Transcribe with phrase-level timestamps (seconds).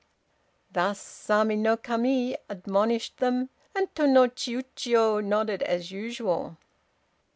[0.71, 6.57] Thus Sama no Kami admonished them, and Tô no Chiûjiô nodded as usual.